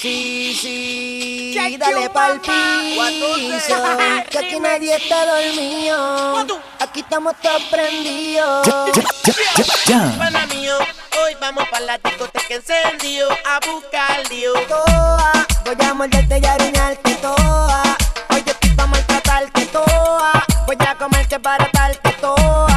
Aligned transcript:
Sí, 0.00 0.56
sí, 0.58 1.76
dale 1.78 2.08
pa'l 2.08 2.40
piso, 2.40 3.76
que 4.30 4.38
aquí 4.38 4.58
nadie 4.58 4.96
está 4.96 5.26
dormido. 5.26 6.46
Aquí 6.78 7.00
estamos 7.00 7.34
todos 7.42 7.62
prendidos. 7.64 8.66
Pana 10.16 10.46
mío, 10.46 10.78
hoy 11.22 11.36
vamos 11.38 11.68
para 11.68 11.84
la 11.84 11.98
discoteca 11.98 12.54
encendido 12.54 13.28
a 13.44 13.60
buscar 13.70 14.26
lío. 14.30 14.54
Toa, 14.68 15.46
voy 15.66 15.86
a 15.86 15.92
morderte 15.92 16.40
y 16.42 16.46
aruñarte 16.46 17.14
toa. 17.16 17.82
Hoy 18.30 18.42
yo 18.46 18.52
estoy 18.52 18.70
pa' 18.70 18.86
maltratarte 18.86 19.66
toa. 19.66 20.32
Voy 20.64 20.78
a 20.80 20.94
comerte 20.94 21.38
para 21.38 21.68
darte 21.74 22.10
toa. 22.22 22.69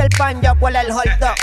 El 0.00 0.08
pan, 0.16 0.40
yo 0.40 0.54
cuál 0.58 0.76
el 0.76 0.92
hot 0.92 1.08
dog. 1.18 1.34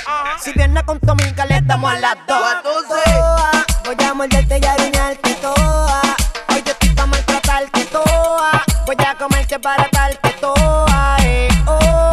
Si 0.42 0.52
viene 0.53 0.83
con 0.83 1.00
Tomica, 1.00 1.45
le 1.45 1.61
damos 1.61 1.92
a 1.92 2.00
las 2.00 2.16
dos. 2.28 2.42
Toa, 2.64 3.52
voy 3.86 3.95
a 4.05 4.14
morderte 4.14 4.59
y 4.61 4.66
aruñarte 4.66 5.33
toa. 5.36 6.02
Hoy 6.50 6.64
yo 6.66 6.72
estoy 6.72 6.89
pa' 6.89 7.05
maltratarte 7.05 7.86
toa. 7.86 8.64
Voy 8.86 8.95
a 9.05 9.16
comerte 9.16 9.59
para 9.59 9.88
darte 9.92 10.30
toa. 10.42 11.17
Eh, 11.22 11.47
oh, 11.67 12.11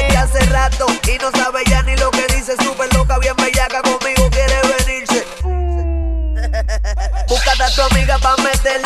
eh. 0.00 0.16
hace 0.16 0.40
rato 0.46 0.86
y 1.06 1.18
no 1.18 1.30
sabe 1.32 1.62
ya 1.68 1.82
ni 1.82 1.96
lo 1.96 2.10
que 2.10 2.26
dice. 2.34 2.56
Súper 2.62 2.92
loca, 2.94 3.18
bien 3.18 3.36
bellaca, 3.36 3.82
conmigo 3.82 4.30
quiere 4.30 4.60
venirse. 4.62 5.26
Búscate 7.28 7.62
a 7.62 7.70
tu 7.74 7.82
amiga 7.82 8.18
pa' 8.18 8.36
meterle 8.38 8.83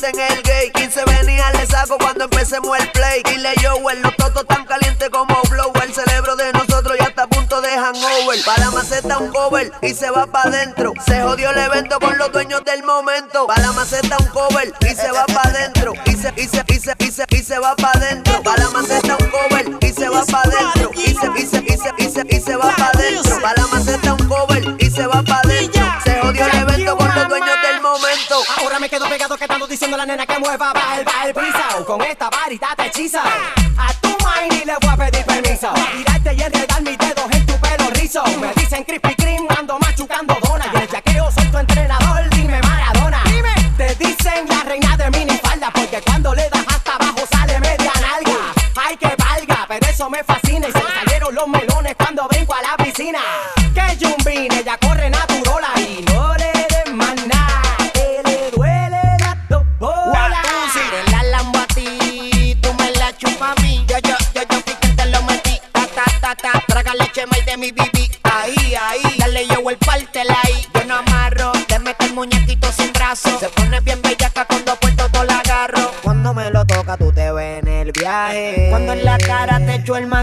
te 0.00 0.12
quedaste 0.12 0.32
en 0.32 0.38
el 0.38 0.42
gay. 0.42 0.70
15 0.72 1.04
venía, 1.04 1.50
le 1.52 1.66
saco 1.66 1.98
cuando 1.98 2.24
empecemos 2.24 2.78
el 2.78 2.90
play. 2.92 3.22
Dile 3.24 3.52
yo, 3.62 3.74
los 4.02 4.16
totos 4.16 4.46
tan 4.46 4.64
calientes 4.64 5.08
como 5.10 5.40
blow. 5.50 5.72
El 5.82 5.92
cerebro 5.92 6.36
de 6.36 6.52
nosotros 6.52 6.96
ya 6.98 7.06
está 7.06 7.24
a 7.24 7.26
punto 7.26 7.60
de 7.60 7.70
hangover. 7.70 8.38
Para 8.44 8.70
maceta 8.70 9.18
un 9.18 9.30
cover 9.30 9.72
y 9.82 9.94
se 9.94 10.10
va 10.10 10.26
pa' 10.26 10.42
adentro. 10.42 10.92
Se 11.06 11.20
jodió 11.22 11.50
el 11.50 11.58
evento 11.58 11.98
con 12.00 12.16
los 12.18 12.32
dueños 12.32 12.64
del 12.64 12.82
momento. 12.84 13.46
Para 13.46 13.72
maceta 13.72 14.16
un 14.18 14.26
cover 14.28 14.72
y 14.80 14.94
se 14.94 15.10
va 15.10 15.26
pa' 15.26 15.42
adentro. 15.44 15.92
Y 16.06 16.12
se, 16.12 16.32
y 16.36 16.48
se, 16.48 16.64
y 16.68 16.78
se, 16.78 16.94
y 16.98 17.10
se, 17.10 17.24
y 17.28 17.42
se 17.42 17.58
va 17.58 17.76
pa' 17.76 17.92
adentro. 17.94 18.42
Para 18.42 18.68
maceta 18.70 19.16
un 19.20 19.30
cover 19.30 19.78
y 19.80 19.92
se 19.92 20.08
va 20.08 20.24
pa' 20.24 20.42
adentro. 20.42 20.90
Y 20.94 21.14
se, 21.14 21.30
y 21.36 21.46
se, 21.46 21.58
y 21.58 21.76
se, 21.76 21.92
y 21.98 22.10
se, 22.10 22.36
y 22.36 22.40
se 22.40 22.56
va 22.56 22.74
pa' 22.76 22.90
adentro. 22.94 23.40
Para 23.40 23.62
la 23.62 23.66
maceta 23.68 24.12
un 24.14 24.28
cover 24.28 24.76
y 24.78 24.90
se 24.90 25.06
va 25.06 25.22
pa' 25.22 25.40
adentro. 25.44 25.82
Se 26.04 26.18
jodió 26.20 26.46
el 26.46 26.58
evento 26.58 26.96
con 26.96 27.14
los 27.14 27.28
dueños 27.28 27.56
del 27.62 27.80
momento. 27.80 28.36
Ahora 28.58 28.78
me 28.78 28.88
quedo 28.88 29.08
pegado 29.08 29.36
que 29.36 29.46
diciendo 29.70 29.94
a 29.94 29.98
la 29.98 30.06
nena 30.06 30.26
que 30.26 30.38
mueva 30.40 30.72
va 30.72 30.98
el, 30.98 31.32
piso 31.32 31.86
Con 31.86 32.02
esta 32.02 32.28
varita 32.28 32.74
te 32.76 32.86
hechizo 32.86 33.20
A 33.20 33.94
tu 34.00 34.08
mind 34.08 34.62
y 34.62 34.64
le 34.66 34.74
voy 34.80 34.90
a 34.90 34.96
pedir 34.96 35.24
permiso. 35.24 35.72
Tirarte 35.72 36.34
y 36.34 36.42
enredar 36.42 36.82
mis 36.82 36.98
dedos 36.98 37.30
en 37.30 37.46
tu 37.46 37.54
pelo 37.60 37.90
rizo. 37.94 38.22
Me 38.40 38.52
dicen 38.54 38.84
Krispy 38.84 39.14
Kreme, 39.14 39.46
ando 39.56 39.78
machucando 39.78 40.36
dona. 40.42 40.66
Y 40.74 40.76
el 40.76 40.88
yaqueo 40.88 41.30
soy 41.30 41.46
tu 41.46 41.58
entrenador, 41.58 42.28
dime 42.30 42.60
Maradona. 42.60 43.22
Dime. 43.26 43.54
Te 43.76 43.94
dicen 43.94 44.48
la 44.48 44.64
reina 44.64 44.96
de 44.96 45.10
minifalda 45.10 45.70
Porque 45.70 46.02
cuando 46.02 46.34
le 46.34 46.48
das 46.50 46.66
hasta 46.66 46.96
abajo 46.96 47.20
sale 47.30 47.60
media 47.60 47.92
nalga. 48.00 48.52
Ay 48.76 48.96
que 48.96 49.14
valga, 49.16 49.66
pero 49.68 49.86
eso 49.86 50.10
me 50.10 50.24
fascina. 50.24 50.68
Y 50.68 50.72
se 50.72 50.78
me 50.78 50.90
salieron 50.90 51.34
los 51.34 51.48
melones 51.48 51.94
cuando 51.96 52.26
brinco 52.28 52.54
a 52.54 52.62
la 52.62 52.84
piscina 52.84 53.20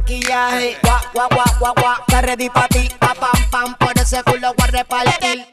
maquillaje. 0.07 0.78
Gua, 0.81 1.01
gua, 1.13 1.28
gua, 1.28 1.45
gua, 1.59 1.73
gua. 1.75 1.97
Está 2.07 2.22
ready 2.22 2.50
pa' 2.50 2.68
ti. 2.69 2.90
Pa, 3.00 3.13
pam, 3.13 3.50
pam. 3.51 3.75
Por 3.75 3.97
ese 4.00 4.23
culo 4.23 4.53
voy 4.57 4.68
a 4.68 4.72
repartir. 4.72 5.47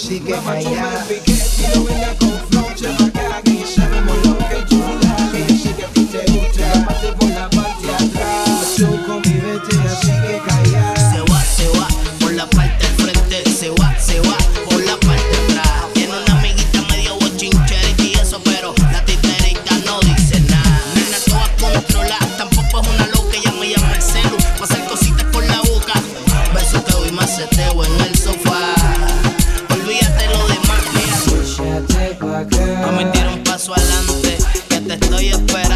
bexiga 0.00 0.36
é 0.36 0.79
paso 33.60 33.74
adelante, 33.74 34.38
que 34.70 34.80
te 34.80 34.94
estoy 34.94 35.28
esperando. 35.28 35.69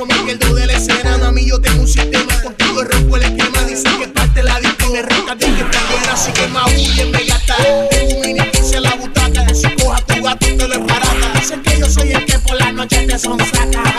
mucho 0.00 0.06
más 0.06 0.18
que 0.26 0.54
de 0.54 0.66
la 0.66 0.72
escena. 0.72 1.14
A 1.26 1.32
mí 1.32 1.46
yo 1.46 1.60
tengo 1.60 1.82
un 1.82 1.88
sistema, 1.88 2.40
contigo 2.42 2.82
rompo 2.84 3.16
el 3.16 3.22
esquema. 3.24 3.62
Dicen 3.64 3.98
que 3.98 4.08
parte 4.08 4.42
la 4.42 4.60
disco 4.60 4.90
me 4.90 5.02
de 5.02 5.46
que 5.46 5.62
está 5.62 5.80
buena, 5.90 6.12
así 6.12 6.32
que 6.32 6.48
más 6.48 6.66
huyen, 6.68 7.10
me 7.10 7.24
gata. 7.24 7.56
Tengo 7.90 8.14
un 8.14 8.20
mini 8.20 8.40
a 8.40 8.80
la 8.80 8.94
butaca, 8.94 9.54
si 9.54 9.68
coja 9.76 10.00
tu 10.06 10.22
gato 10.22 10.46
te 10.46 10.68
lo. 10.68 10.86
Dicen 11.34 11.62
que 11.62 11.78
yo 11.78 11.88
soy 11.88 12.12
el 12.12 12.24
que 12.24 12.38
por 12.38 12.56
la 12.56 12.72
noche 12.72 13.06
te 13.06 13.18
son 13.18 13.38
saca. 13.38 13.89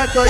muchachos. 0.00 0.29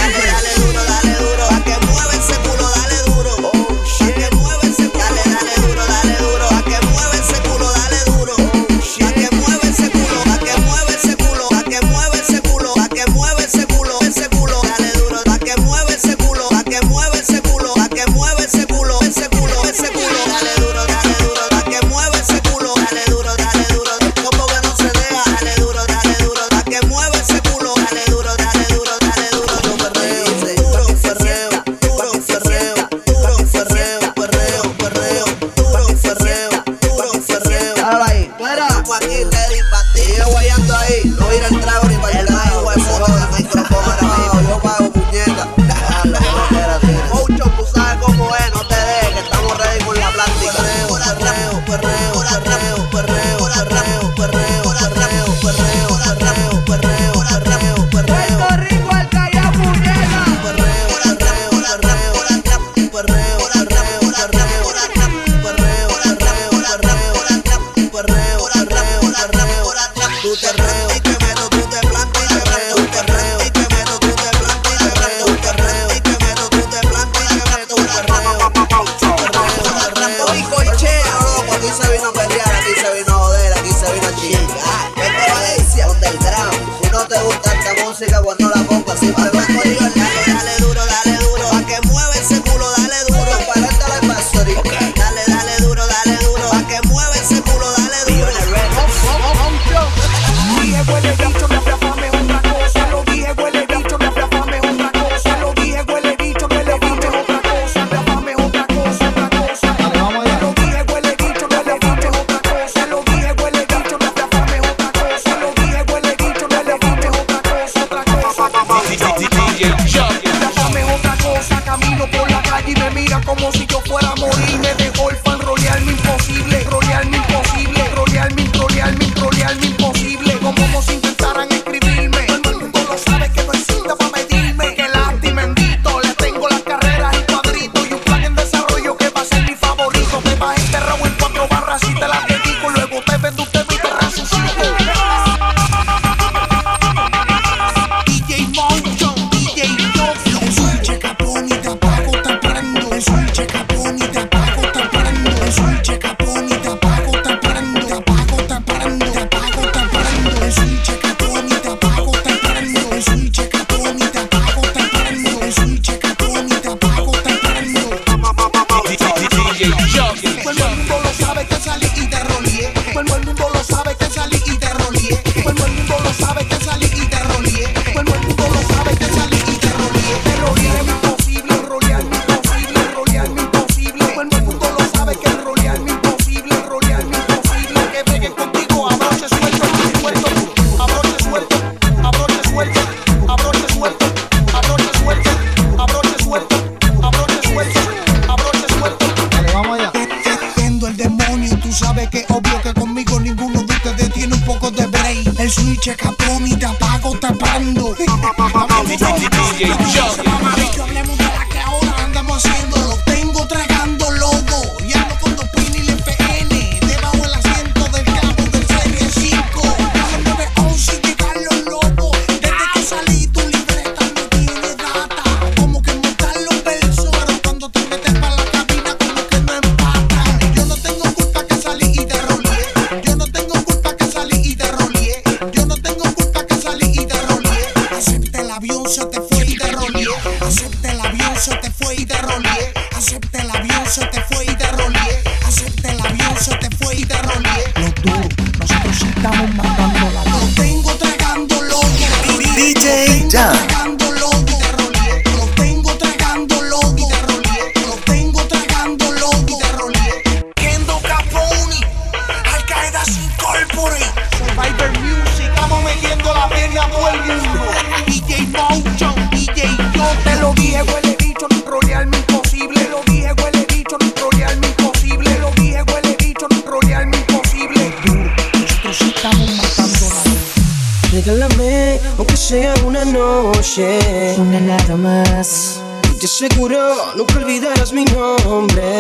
seguro 286.41 287.13
nunca 287.17 287.37
olvidarás 287.37 287.93
mi 287.93 288.03
nombre. 288.07 289.00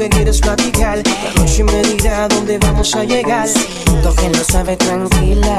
que 0.00 0.08
quiero 0.08 0.30
es 0.30 0.40
platicar. 0.40 0.96
La 0.96 1.42
noche 1.42 1.62
me 1.62 1.82
dirá 1.82 2.26
dónde 2.28 2.58
vamos 2.58 2.94
a 2.94 3.04
llegar. 3.04 3.46
Lo 4.02 4.14
que 4.14 4.30
no 4.30 4.42
sabe 4.42 4.74
tranquila, 4.76 5.56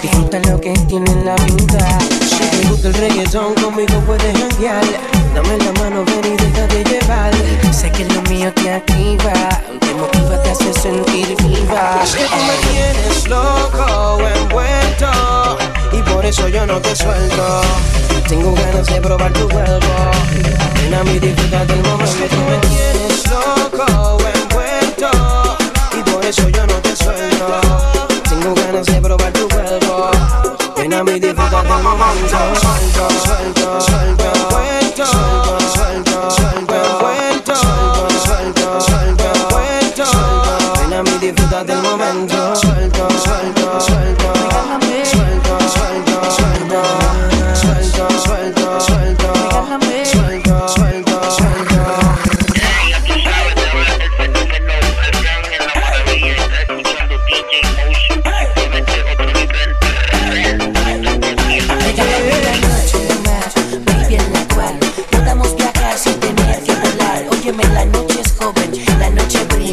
disfruta 0.00 0.38
lo 0.48 0.58
que 0.58 0.72
tiene 0.88 1.10
en 1.10 1.26
la 1.26 1.36
vida. 1.36 1.98
Si 2.26 2.56
te 2.56 2.68
gusta 2.68 2.88
el 2.88 2.94
reggaetón, 2.94 3.54
conmigo 3.54 4.00
puedes 4.06 4.34
janguear. 4.38 4.82
Dame 5.34 5.58
la 5.58 5.72
mano, 5.72 6.04
ven 6.06 6.32
y 6.32 6.36
déjate 6.36 6.84
llevar. 6.84 7.34
Sé 7.70 7.90
que 7.92 8.06
lo 8.06 8.22
mío 8.22 8.50
te 8.54 8.72
activa, 8.72 9.32
te 9.80 9.94
motiva, 9.94 10.42
te 10.42 10.50
hace 10.50 10.72
sentir 10.72 11.36
viva. 11.42 12.00
Es 12.02 12.14
que 12.14 12.24
tú 12.24 12.36
me 12.48 12.72
tienes 12.72 13.28
loco, 13.28 14.18
envuelto 14.26 15.65
por 16.26 16.32
eso 16.32 16.48
yo 16.48 16.66
no 16.66 16.80
te 16.80 16.96
suelto. 16.96 17.60
Tengo 18.26 18.52
ganas 18.52 18.84
de 18.84 19.00
probar 19.00 19.32
tu 19.32 19.48
cuerpo. 19.48 19.86
Ven 20.74 20.94
a 20.94 21.04
mí, 21.04 21.20
disfruta 21.20 21.64
del 21.64 21.80
momento. 21.84 22.16
Que 22.18 22.28
tú 22.28 22.36
me 22.50 22.58
tienes 22.66 23.24
loco, 23.30 24.18
envuelto. 24.34 25.56
Y 25.96 26.10
por 26.10 26.24
eso 26.24 26.48
yo 26.48 26.66
no 26.66 26.74
te 26.82 26.96
suelto. 26.96 27.60
Tengo 28.28 28.54
ganas 28.56 28.86
de 28.86 29.00
probar 29.00 29.32
tu 29.34 29.48
cuerpo. 29.48 30.10
Ven 30.76 30.94
a. 30.94 31.04
Suelto, 31.04 31.22
suelto, 33.24 33.80
suelto. 33.80 34.32
Suelto, 34.50 35.06
suelto, 35.76 36.30
suelto. 36.32 36.80
Suelto, 38.24 38.80
suelto, 38.80 39.30
suelto. 39.48 40.04
Ven 40.80 40.92
a 40.92 41.02
mí, 41.04 41.18
disfruta 41.20 41.62
del 41.62 41.82
momento. 41.82 42.35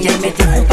Get 0.04 0.20
me 0.20 0.32
dijo 0.32 0.73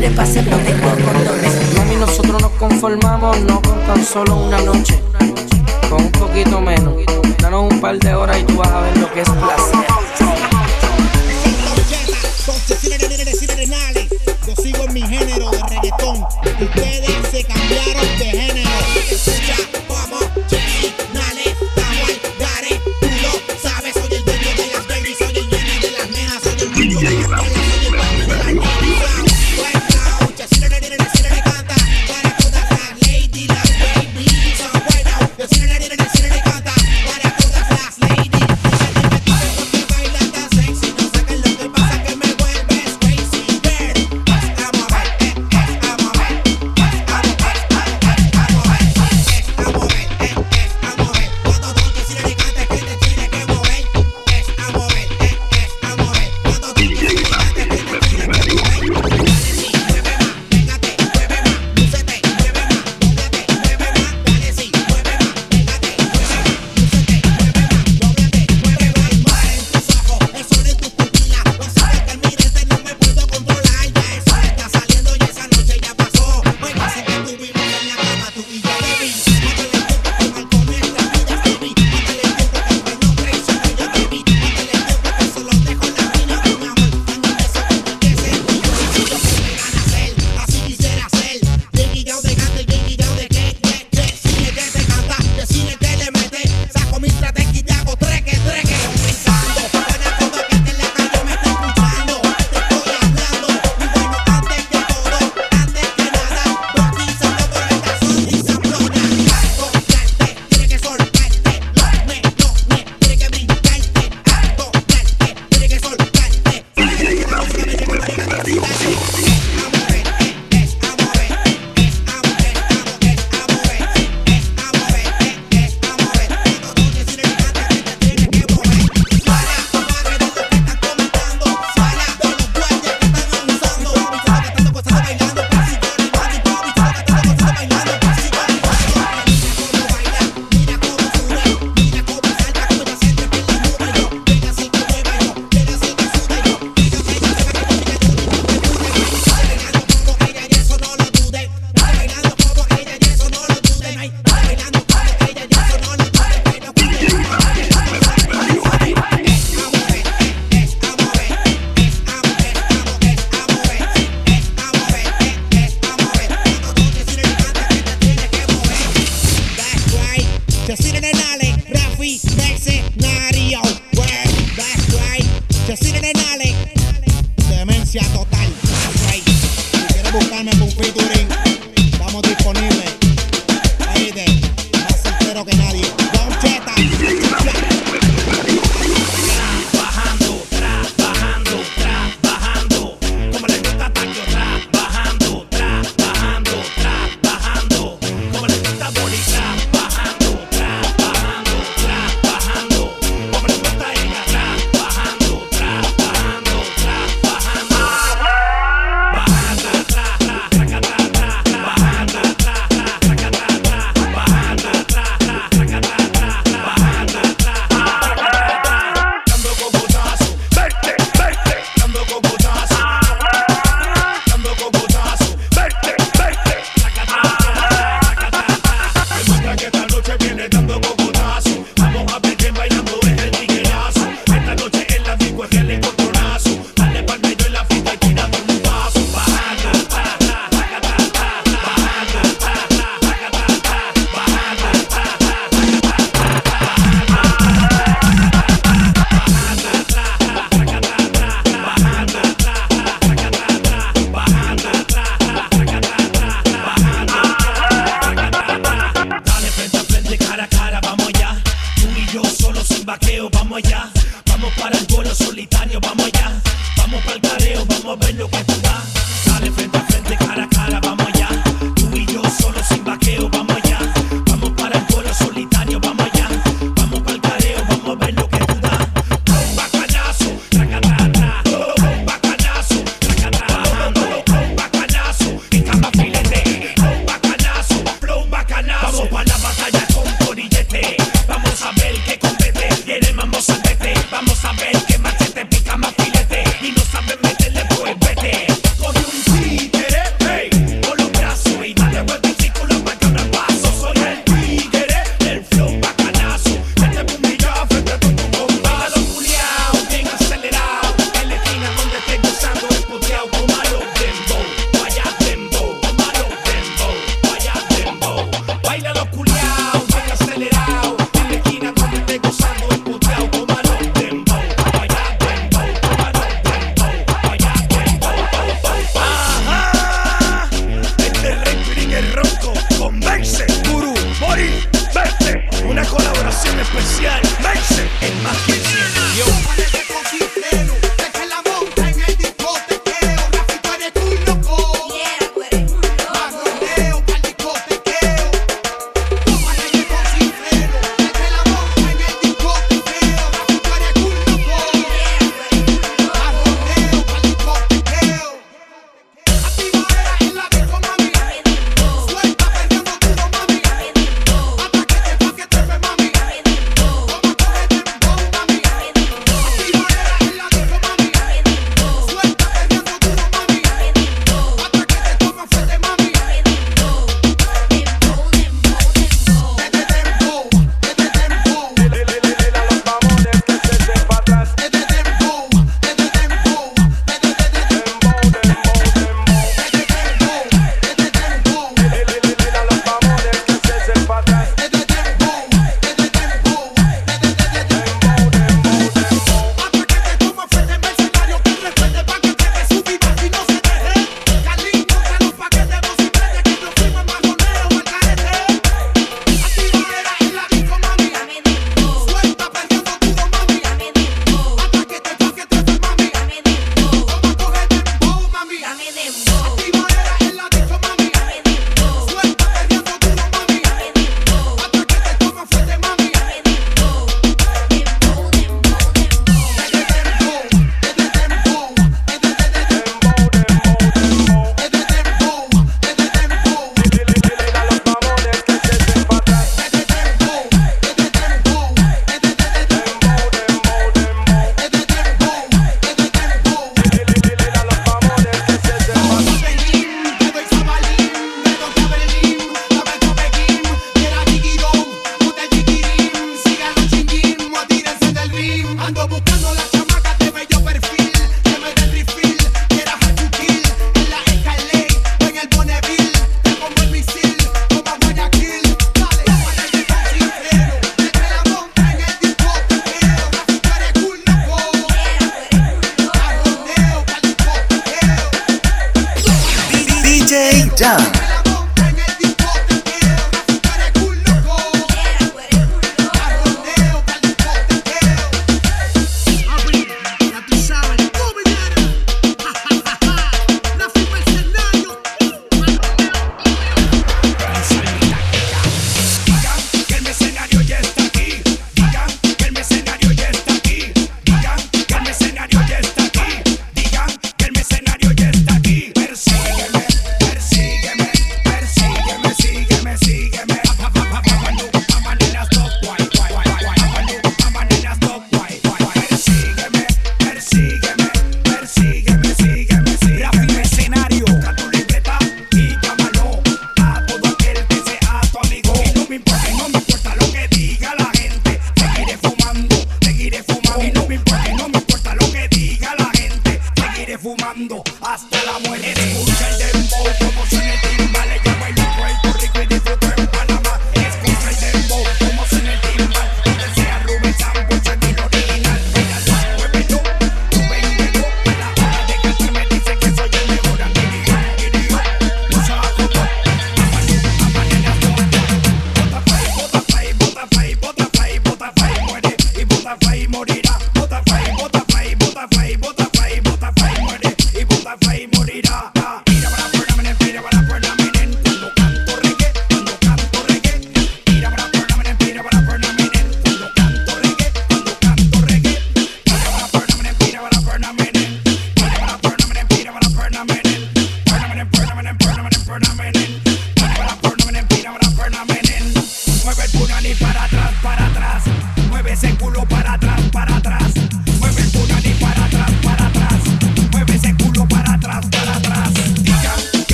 sobrepasen 0.00 0.48
los 0.48 0.64
de 0.64 0.72
condones. 0.80 1.74
No, 1.74 1.92
y 1.92 1.96
nosotros 1.96 2.40
nos 2.40 2.50
conformamos, 2.52 3.38
no 3.40 3.60
con 3.60 3.78
tan 3.86 4.02
solo 4.02 4.34
una 4.36 4.58
noche, 4.62 4.98
con 5.90 6.02
un 6.04 6.12
poquito 6.12 6.60
menos. 6.60 6.94
Danos 7.38 7.70
un 7.70 7.80
par 7.80 7.98
de 7.98 8.14
horas 8.14 8.38
y 8.38 8.44
tú 8.44 8.56
vas 8.56 8.68
a 8.68 8.80
ver 8.80 8.96
lo 8.96 9.12
que 9.12 9.20
es 9.20 9.28
placer. 9.28 9.99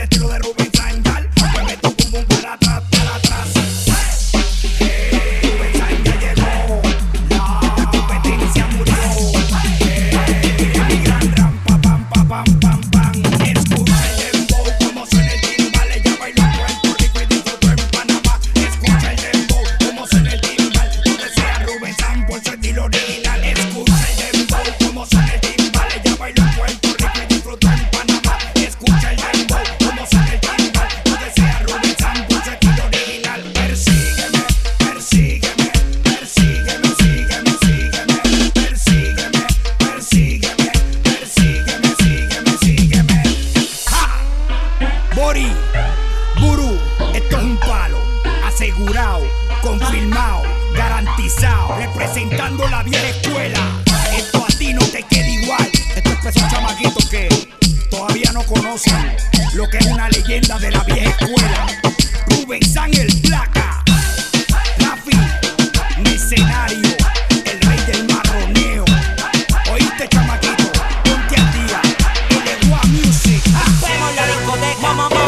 let 0.00 0.12
it 0.14 0.18
through. 0.18 0.29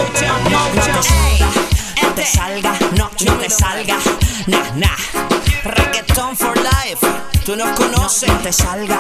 No 0.03 0.09
te, 0.09 0.27
no 2.03 2.15
te 2.15 2.27
salga, 2.27 2.73
no, 2.97 3.11
no 3.25 3.39
te 3.39 3.49
salga, 3.49 3.97
nah, 4.49 4.71
nah. 4.75 4.97
Reggaeton 5.63 6.37
for 6.37 6.57
life, 6.57 7.07
tú 7.45 7.55
nos 7.55 7.71
conoces. 7.79 8.29
No 8.29 8.39
te 8.39 8.53
salga, 8.53 8.99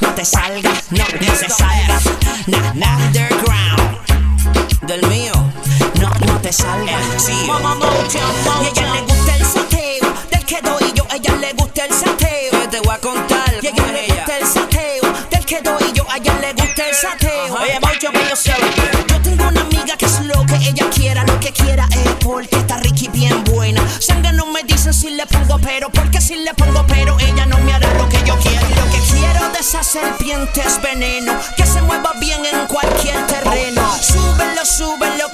no 0.00 0.08
te 0.10 0.24
salga, 0.26 0.70
no, 0.90 1.04
no 1.04 1.32
te 1.32 1.48
salga, 1.48 2.00
nah, 2.46 2.72
nah. 2.74 2.96
Underground, 3.06 3.98
del 4.82 5.06
mío, 5.08 5.32
no, 6.00 6.10
no 6.26 6.40
te 6.42 6.52
salga. 6.52 6.98
Sí, 7.16 7.32
a 7.32 8.68
ella 8.68 8.92
le 8.92 9.00
gusta 9.02 9.36
el 9.36 9.44
sateo, 9.46 10.14
del 10.30 10.44
que 10.44 10.60
doy 10.60 10.92
yo, 10.94 11.06
a 11.10 11.16
ella 11.16 11.36
le 11.36 11.52
gusta 11.54 11.84
el 11.86 11.94
sateo. 11.94 12.68
Te 12.70 12.80
voy 12.80 12.94
a 12.94 12.98
contar, 12.98 13.48
a 13.48 13.58
ella 13.58 13.86
le 13.86 14.06
gusta 14.06 14.38
el 14.38 14.46
sateo, 14.46 15.12
del 15.30 15.46
que 15.46 15.62
doy 15.62 15.92
yo, 15.94 16.04
a 16.10 16.18
ella 16.18 16.34
le 16.40 16.52
gusta 16.52 16.88
el 16.88 16.94
sateo. 16.94 17.54
Oye, 17.54 17.80
mucho, 17.80 18.12
yo 18.12 18.36
sé 18.36 19.01
quiera 21.52 21.86
es 21.90 22.14
porque 22.24 22.56
está 22.56 22.76
Ricky 22.78 23.08
bien 23.08 23.42
buena. 23.44 23.82
Sangre 24.00 24.32
no 24.32 24.46
me 24.46 24.62
dicen 24.64 24.92
si 24.92 25.10
le 25.10 25.26
pongo 25.26 25.58
pero, 25.58 25.90
porque 25.90 26.20
si 26.20 26.36
le 26.36 26.54
pongo 26.54 26.84
pero, 26.86 27.18
ella 27.20 27.46
no 27.46 27.58
me 27.58 27.72
hará 27.72 27.92
lo 27.94 28.08
que 28.08 28.18
yo 28.24 28.36
quiero. 28.38 28.66
Lo 28.68 28.90
que 28.90 28.98
quiero 29.12 29.48
de 29.50 29.58
esa 29.58 29.82
serpiente 29.82 30.60
es 30.60 30.80
veneno, 30.80 31.32
que 31.56 31.66
se 31.66 31.82
mueva 31.82 32.12
bien 32.20 32.44
en 32.44 32.66
cualquier 32.66 33.26
terreno. 33.26 33.82
Súbelo, 34.00 34.64
súbelo 34.64 35.31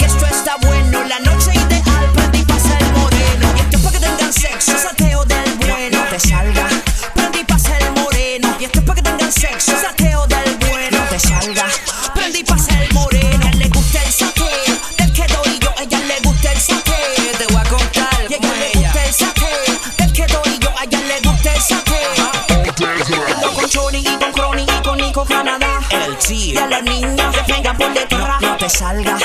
niña, 26.83 27.31
te 27.31 27.53
pegan 27.53 27.77
por 27.77 27.93
detrás. 27.93 28.41
No, 28.41 28.51
no 28.51 28.57
te 28.57 28.69
salgas, 28.69 29.23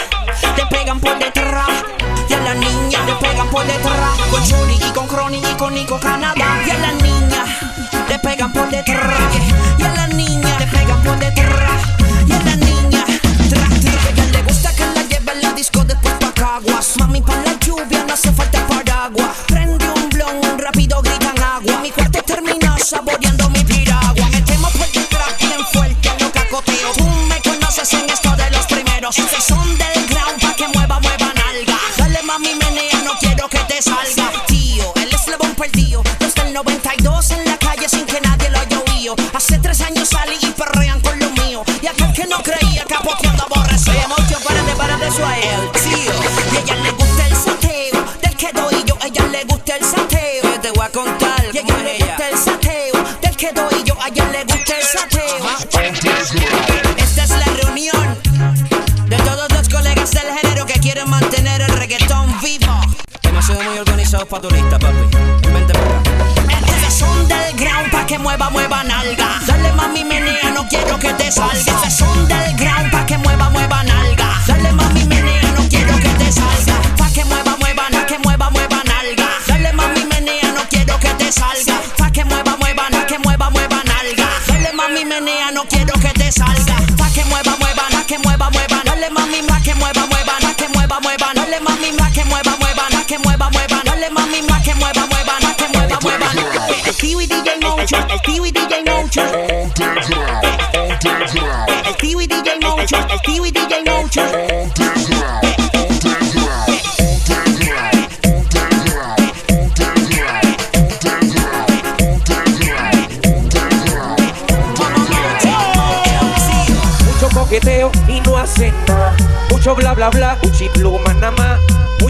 te 0.56 0.66
pegan 0.68 1.00
por 1.00 1.18
detrás. 1.20 1.53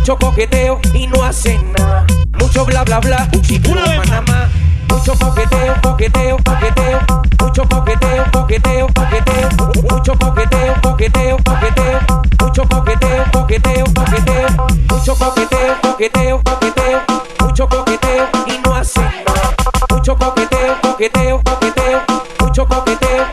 Mucho 0.03 0.17
coqueteo 0.17 0.81
y 0.93 1.07
no 1.07 1.23
hacen 1.23 1.71
nada. 1.77 2.05
Mucho 2.37 2.65
bla 2.65 2.83
bla 2.83 2.99
bla, 2.99 3.29
un 3.33 3.41
chico 3.41 3.71
Panamá. 3.73 4.49
Mucho 4.89 5.13
coqueteo, 5.17 5.75
coqueteo, 5.81 6.37
coqueteo. 6.43 6.99
Mucho 7.39 7.63
coqueteo, 7.69 8.25
coqueteo, 8.33 8.87
coqueteo. 8.87 9.49
Mucho 9.89 10.13
coqueteo, 10.19 10.73
coqueteo, 10.81 11.37
coqueteo. 11.37 11.99
Mucho 12.41 12.67
coqueteo, 12.67 13.23
coqueteo, 13.31 13.85
coqueteo. 13.93 14.67
Mucho 14.89 15.15
coqueteo, 15.15 15.81
coqueteo, 15.81 16.41
coqueteo. 16.43 17.01
Mucho 17.39 17.69
coqueteo 17.69 18.27
y 18.45 18.57
no 18.59 18.75
hacen 18.75 19.09
nada. 19.25 19.55
Mucho 19.89 20.17
coqueteo, 20.17 20.81
coqueteo, 20.81 21.41
coqueteo. 21.45 22.01
Mucho 22.41 22.67
coqueteo. 22.67 23.32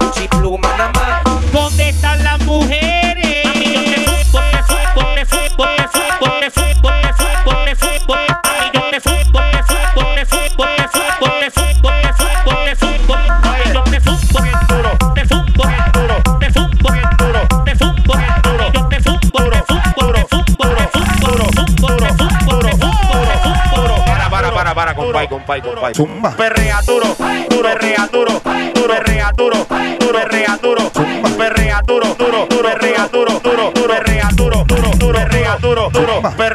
Zumba. 25.94 26.30
Perrea 26.36 26.80
duro, 26.86 27.16
duro, 27.48 27.62
perrea 27.62 28.08
duro, 28.12 28.40
duro, 28.74 28.88
perrea 28.88 29.32
duro, 29.36 29.66
duro, 29.66 30.12
perrea 30.12 30.58
duro. 30.62 30.90
Zumba. 30.94 31.28
Perrea 31.38 31.80
duro, 31.86 32.14
duro, 32.18 32.46
duro, 32.46 32.62
perrea 32.70 33.08
duro, 33.12 33.40
duro, 33.40 33.70
duro, 33.72 33.88
perrea 33.88 34.28
duro, 34.36 34.64
duro, 34.66 34.90
duro, 34.98 35.12
perrea 35.18 35.56
duro, 35.60 35.90
duro, 35.90 36.20
perrea 36.36 36.49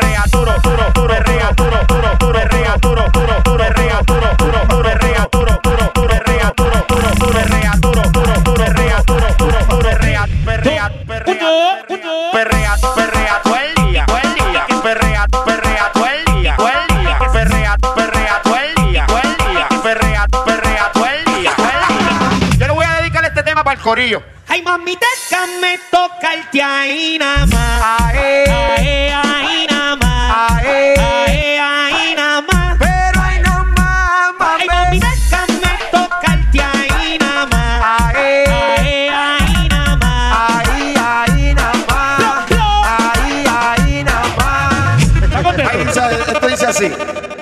corillo. 23.85 24.23
Ay, 24.47 24.63
mamiteca, 24.63 25.45
me 25.61 25.77
toca 25.91 26.33
el 26.33 26.61
ahí 26.61 27.17
nada 27.19 27.45
más. 27.45 27.81
Ae, 28.15 28.45
Ae, 28.49 29.13
ahí 29.13 29.67
nada 29.69 29.95
más. 29.95 30.59
ae. 30.63 30.95
Ae, 30.97 31.59
ahí 31.59 32.15
nada 32.15 32.41
más. 32.41 32.77
Pero 32.79 33.21
ay 33.23 33.39
no 33.45 33.63
más, 33.77 34.33
Ay, 34.39 34.67
mami. 34.67 34.99
mamiteca, 34.99 35.45
me 35.61 35.73
toca 35.91 36.33
el 36.33 36.61
ahí 36.61 37.17
nada 37.19 37.45
más. 37.45 38.15
Ae, 38.15 38.45
Ae, 38.47 39.09
ahí 39.09 39.67
nada 39.69 39.95
más. 39.97 40.67
ahí, 40.67 40.95
ahí 40.97 41.53
nada 41.53 41.73
más. 41.87 42.51
Ahí, 42.89 43.45
ahí 43.47 44.03
nada 44.03 44.27
más. 44.35 45.03
¿Está 45.23 45.43
contento? 45.43 45.71
Ahí 45.71 45.85
dice- 45.85 46.31
Esto 46.31 46.47
dice 46.47 46.65
así. 46.65 46.91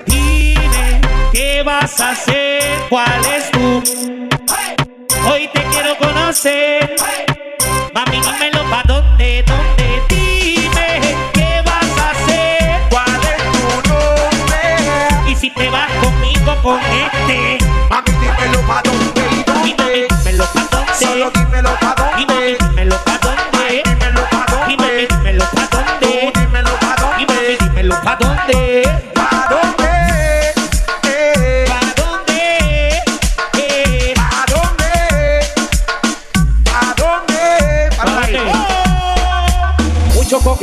Dime 0.08 1.02
qué 1.32 1.64
vas 1.64 2.00
a 2.02 2.10
hacer, 2.12 2.64
cuál 2.89 3.22
es 3.34 3.50
tu. 3.52 4.22
Hoy 5.30 5.47
te 5.53 5.63
quiero 5.71 5.97
conocer. 5.97 6.95
Mami, 7.93 8.19
dímelo 8.21 8.69
pa' 8.69 8.84
dónde, 8.86 9.43
dónde. 9.47 10.01
Dime 10.09 11.15
qué 11.34 11.61
vas 11.65 11.99
a 11.99 12.09
hacer. 12.11 12.82
¿Cuál 12.89 13.21
es 13.24 13.43
tu 13.53 13.89
nombre? 13.89 15.32
Y 15.32 15.36
si 15.36 15.49
te 15.51 15.69
vas 15.69 15.89
conmigo 16.01 16.55
con 16.61 16.80
este. 16.80 17.57
Mami, 17.89 18.11
dímelo 18.21 18.61
pa' 18.67 18.82
dónde 18.84 19.21
y 19.32 19.39
Y 19.39 19.43
mami, 19.49 19.74
dónde. 19.78 20.07
dímelo 20.24 20.45
pa' 20.53 20.93
Solo 20.99 21.32
dónde. 21.32 21.39
dímelo 21.39 21.80
pa' 21.80 21.95
dónde. 21.97 22.57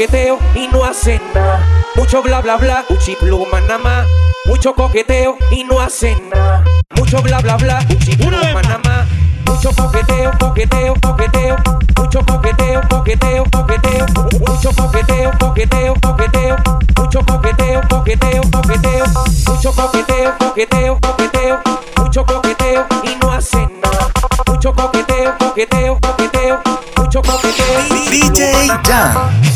Coqueteo 0.01 0.39
y 0.55 0.67
no 0.69 0.83
hacen 0.83 1.21
nada. 1.35 1.61
Mucho 1.95 2.23
bla 2.23 2.41
bla 2.41 2.57
bla, 2.57 2.87
uchi 2.89 3.15
pluma 3.17 3.61
nada 3.61 3.77
más. 3.77 4.07
Mucho 4.47 4.75
coqueteo 4.75 5.37
y 5.51 5.63
no 5.65 5.79
hacen 5.79 6.19
nada. 6.31 6.65
Mucho 6.97 7.21
bla 7.21 7.41
bla 7.41 7.59
bla, 7.59 7.85
uchi 7.91 8.17
pluma 8.17 8.63
nada 8.63 8.79
más. 8.79 9.07
Mucho 9.45 9.71
coqueteo, 9.77 10.33
coqueteo, 10.41 10.95
coqueteo. 11.03 11.57
Mucho 11.99 12.25
coqueteo, 12.25 12.81
coqueteo, 12.89 13.45
coqueteo. 13.53 14.07
Mucho 14.47 14.71
coqueteo, 14.73 15.33
coqueteo, 15.39 15.95
coqueteo. 16.01 16.57
Mucho 16.97 17.21
coqueteo, 17.27 17.81
coqueteo, 17.91 18.43
coqueteo. 18.51 19.05
Mucho 19.49 19.73
coqueteo, 19.75 20.39
coqueteo, 20.39 20.99
coqueteo. 20.99 21.61
Mucho 21.99 22.25
coqueteo 22.25 22.87
y 23.03 23.17
no 23.17 23.33
hacen 23.33 23.69
nada. 23.83 24.11
Mucho 24.47 24.73
coqueteo, 24.73 25.37
coqueteo, 25.39 26.01
coqueteo. 26.01 26.63
Mucho 26.97 27.21
coqueteo. 27.21 27.81
DJ 28.11 28.69
Jam. 28.87 29.51